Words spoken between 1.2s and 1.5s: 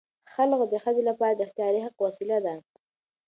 د